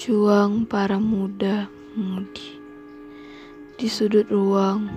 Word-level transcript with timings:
Juang 0.00 0.64
para 0.64 0.96
muda 0.96 1.68
mudi 1.92 2.56
Di 3.76 3.84
sudut 3.84 4.24
ruang 4.32 4.88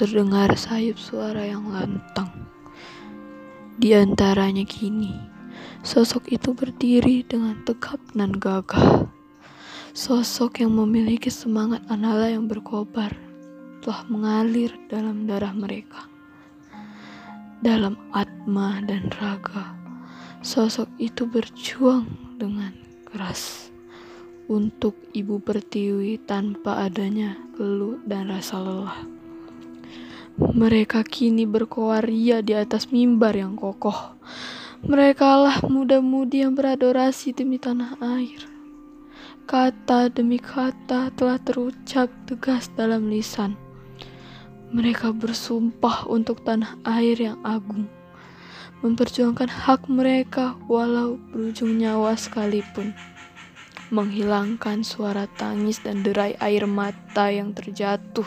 terdengar 0.00 0.56
sayup 0.56 0.96
suara 0.96 1.44
yang 1.44 1.68
lantang. 1.68 2.48
Di 3.76 3.92
antaranya 3.92 4.64
kini, 4.64 5.12
sosok 5.84 6.32
itu 6.32 6.56
berdiri 6.56 7.20
dengan 7.20 7.60
tegap 7.68 8.00
dan 8.16 8.32
gagah. 8.32 9.12
Sosok 9.92 10.64
yang 10.64 10.72
memiliki 10.72 11.28
semangat 11.28 11.84
anala 11.92 12.32
yang 12.32 12.48
berkobar 12.48 13.12
telah 13.84 14.08
mengalir 14.08 14.72
dalam 14.88 15.28
darah 15.28 15.52
mereka. 15.52 16.08
Dalam 17.60 17.92
atma 18.16 18.80
dan 18.88 19.12
raga, 19.20 19.76
sosok 20.40 20.88
itu 20.96 21.28
berjuang 21.28 22.08
dengan 22.40 22.72
keras 23.04 23.68
untuk 24.50 24.98
Ibu 25.14 25.38
Pertiwi 25.46 26.18
tanpa 26.26 26.82
adanya 26.82 27.38
keluh 27.54 28.02
dan 28.02 28.34
rasa 28.34 28.58
lelah. 28.58 29.06
Mereka 30.42 31.06
kini 31.06 31.46
berkoaria 31.46 32.42
di 32.42 32.58
atas 32.58 32.90
mimbar 32.90 33.38
yang 33.38 33.54
kokoh. 33.54 34.18
Mereka 34.82 35.28
lah 35.38 35.56
muda-mudi 35.70 36.42
yang 36.42 36.58
beradorasi 36.58 37.30
demi 37.30 37.62
tanah 37.62 37.94
air. 38.02 38.42
Kata 39.46 40.10
demi 40.10 40.42
kata 40.42 41.14
telah 41.14 41.38
terucap 41.38 42.10
tegas 42.26 42.74
dalam 42.74 43.06
lisan. 43.06 43.54
Mereka 44.74 45.14
bersumpah 45.14 46.10
untuk 46.10 46.42
tanah 46.42 46.74
air 46.86 47.18
yang 47.18 47.38
agung, 47.46 47.86
memperjuangkan 48.82 49.50
hak 49.50 49.86
mereka 49.86 50.58
walau 50.70 51.18
berujung 51.30 51.78
nyawa 51.78 52.14
sekalipun 52.14 52.94
menghilangkan 53.90 54.86
suara 54.86 55.26
tangis 55.26 55.82
dan 55.82 56.06
derai 56.06 56.38
air 56.38 56.62
mata 56.70 57.26
yang 57.26 57.50
terjatuh, 57.50 58.26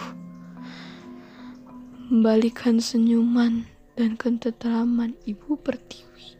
membalikan 2.11 2.83
senyuman 2.83 3.64
dan 3.95 4.19
ketentraman 4.19 5.16
Ibu 5.23 5.56
Pertiwi, 5.64 6.36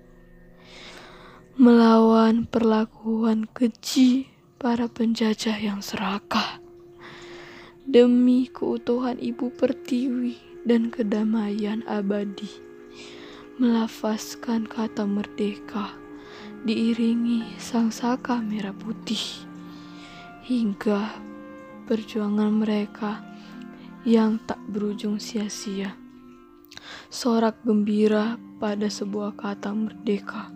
melawan 1.55 2.44
perlakuan 2.44 3.47
keji 3.47 4.27
para 4.59 4.91
penjajah 4.91 5.55
yang 5.55 5.79
serakah. 5.79 6.59
Demi 7.88 8.51
keutuhan 8.51 9.23
Ibu 9.23 9.55
Pertiwi 9.55 10.67
dan 10.67 10.91
kedamaian 10.91 11.79
abadi, 11.88 12.51
melafazkan 13.55 14.67
kata 14.67 15.07
merdeka 15.07 16.02
diiringi 16.64 17.59
sang 17.59 17.92
saka 17.92 18.39
merah 18.39 18.72
putih 18.72 19.19
hingga 20.47 21.11
perjuangan 21.83 22.56
mereka 22.56 23.19
yang 24.08 24.39
tak 24.47 24.64
berujung 24.72 25.19
sia-sia. 25.19 25.91
Sorak 27.11 27.59
gembira 27.67 28.39
pada 28.64 28.88
sebuah 28.88 29.36
kata 29.36 29.75
merdeka 29.75 30.56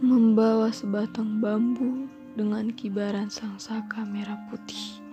membawa 0.00 0.72
sebatang 0.72 1.44
bambu 1.44 2.08
dengan 2.32 2.72
kibaran 2.72 3.28
sang 3.28 3.60
saka 3.60 4.08
merah 4.08 4.40
putih 4.48 5.04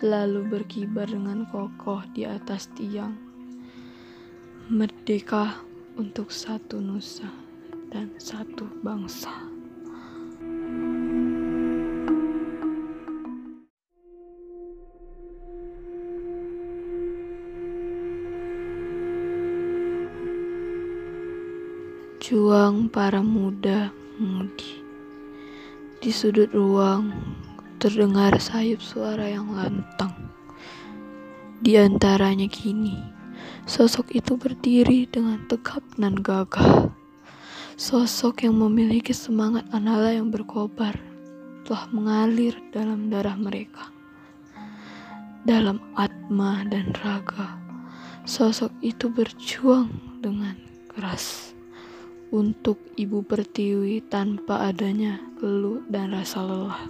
lalu 0.00 0.48
berkibar 0.48 1.12
dengan 1.12 1.44
kokoh 1.44 2.00
di 2.16 2.24
atas 2.24 2.72
tiang. 2.72 3.12
Merdeka 4.72 5.60
untuk 6.00 6.32
satu 6.32 6.80
nusa 6.80 7.28
dan 7.92 8.16
satu 8.16 8.64
bangsa. 8.80 9.47
Juang 22.28 22.92
para 22.92 23.24
muda 23.24 23.88
mudi 24.20 24.84
Di 25.96 26.12
sudut 26.12 26.52
ruang 26.52 27.08
terdengar 27.80 28.36
sayup 28.36 28.84
suara 28.84 29.32
yang 29.32 29.48
lantang. 29.56 30.12
Di 31.64 31.80
antaranya 31.80 32.44
kini, 32.44 33.00
sosok 33.64 34.12
itu 34.12 34.36
berdiri 34.36 35.08
dengan 35.08 35.40
tegap 35.48 35.80
dan 35.96 36.20
gagah. 36.20 36.92
Sosok 37.80 38.44
yang 38.44 38.60
memiliki 38.60 39.16
semangat 39.16 39.64
anala 39.72 40.12
yang 40.12 40.28
berkobar 40.28 41.00
telah 41.64 41.88
mengalir 41.96 42.52
dalam 42.76 43.08
darah 43.08 43.40
mereka. 43.40 43.88
Dalam 45.48 45.80
atma 45.96 46.60
dan 46.68 46.92
raga, 47.00 47.56
sosok 48.28 48.76
itu 48.84 49.08
berjuang 49.08 50.20
dengan 50.20 50.60
keras 50.92 51.56
untuk 52.28 52.76
Ibu 52.92 53.24
Pertiwi 53.24 54.04
tanpa 54.04 54.68
adanya 54.68 55.16
keluh 55.40 55.80
dan 55.88 56.12
rasa 56.12 56.44
lelah. 56.44 56.82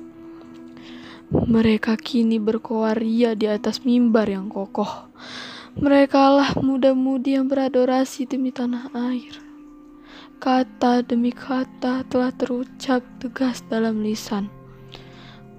Mereka 1.31 1.95
kini 2.01 2.41
berkoaria 2.43 3.37
di 3.39 3.47
atas 3.47 3.85
mimbar 3.85 4.27
yang 4.27 4.51
kokoh. 4.51 5.13
Mereka 5.79 6.21
lah 6.35 6.51
muda-mudi 6.59 7.39
yang 7.39 7.47
beradorasi 7.47 8.27
demi 8.27 8.51
tanah 8.51 8.91
air. 8.97 9.39
Kata 10.43 11.07
demi 11.07 11.31
kata 11.31 12.03
telah 12.09 12.33
terucap 12.35 13.05
tegas 13.23 13.63
dalam 13.71 14.03
lisan. 14.03 14.51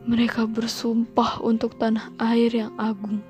Mereka 0.09 0.49
bersumpah 0.49 1.39
untuk 1.45 1.77
tanah 1.77 2.11
air 2.17 2.49
yang 2.49 2.73
agung, 2.81 3.21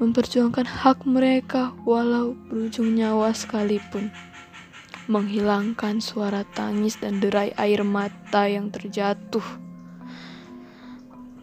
memperjuangkan 0.00 0.64
hak 0.64 1.04
mereka 1.04 1.76
walau 1.84 2.32
berujung 2.48 2.96
nyawa 2.96 3.36
sekalipun 3.36 4.08
menghilangkan 5.10 5.98
suara 5.98 6.46
tangis 6.46 6.98
dan 7.02 7.18
derai 7.18 7.50
air 7.58 7.82
mata 7.82 8.46
yang 8.46 8.70
terjatuh, 8.70 9.42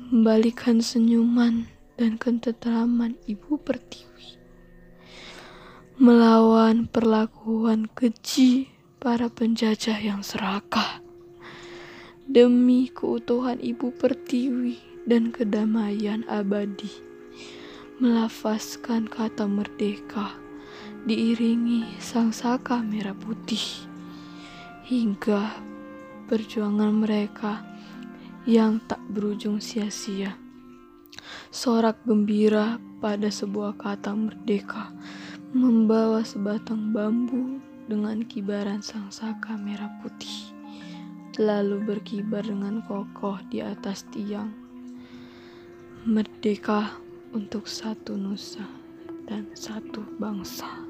membalikan 0.09 0.79
senyuman 0.79 1.67
dan 1.99 2.15
ketentraman 2.15 3.19
Ibu 3.27 3.59
Pertiwi, 3.59 4.39
melawan 5.99 6.87
perlakuan 6.87 7.91
keji 7.91 8.71
para 9.03 9.27
penjajah 9.27 9.99
yang 9.99 10.23
serakah. 10.23 11.03
Demi 12.29 12.87
keutuhan 12.93 13.59
Ibu 13.59 13.99
Pertiwi 13.99 15.03
dan 15.03 15.35
kedamaian 15.35 16.23
abadi, 16.31 16.93
melafazkan 17.99 19.09
kata 19.09 19.49
merdeka 19.49 20.48
diiringi 21.07 21.95
sang 22.03 22.35
saka 22.35 22.83
merah 22.83 23.15
putih 23.15 23.87
hingga 24.83 25.55
perjuangan 26.27 26.91
mereka 26.91 27.63
yang 28.43 28.83
tak 28.83 28.99
berujung 29.07 29.63
sia-sia. 29.63 30.35
Sorak 31.53 32.03
gembira 32.03 32.81
pada 32.99 33.31
sebuah 33.31 33.79
kata 33.79 34.11
merdeka 34.11 34.91
membawa 35.55 36.25
sebatang 36.25 36.91
bambu 36.91 37.63
dengan 37.87 38.21
kibaran 38.27 38.83
sang 38.83 39.07
saka 39.09 39.55
merah 39.55 39.89
putih 40.03 40.51
lalu 41.39 41.79
berkibar 41.79 42.43
dengan 42.43 42.83
kokoh 42.83 43.39
di 43.47 43.63
atas 43.63 44.03
tiang. 44.11 44.51
Merdeka 46.03 46.91
untuk 47.31 47.63
satu 47.69 48.19
nusa 48.19 48.67
dan 49.29 49.47
satu 49.55 50.03
bangsa. 50.19 50.88